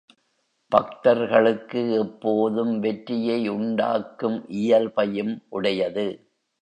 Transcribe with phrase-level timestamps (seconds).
[0.71, 6.07] பக்தர்களுக்கு எப்போதும் வெற்றியை உண்டாக்கும் இயல்பையும் உடையது.